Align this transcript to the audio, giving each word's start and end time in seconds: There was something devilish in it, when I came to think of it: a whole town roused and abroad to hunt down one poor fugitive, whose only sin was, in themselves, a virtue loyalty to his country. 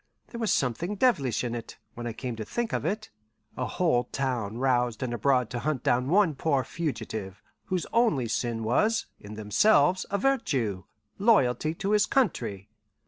There 0.29 0.39
was 0.39 0.51
something 0.51 0.95
devilish 0.95 1.43
in 1.43 1.53
it, 1.53 1.77
when 1.93 2.07
I 2.07 2.13
came 2.13 2.35
to 2.37 2.43
think 2.43 2.73
of 2.73 2.85
it: 2.85 3.11
a 3.55 3.67
whole 3.67 4.05
town 4.05 4.57
roused 4.57 5.03
and 5.03 5.13
abroad 5.13 5.51
to 5.51 5.59
hunt 5.59 5.83
down 5.83 6.09
one 6.09 6.33
poor 6.33 6.63
fugitive, 6.63 7.39
whose 7.65 7.85
only 7.93 8.27
sin 8.27 8.63
was, 8.63 9.05
in 9.19 9.35
themselves, 9.35 10.07
a 10.09 10.17
virtue 10.17 10.85
loyalty 11.19 11.75
to 11.75 11.91
his 11.91 12.07
country. 12.07 12.67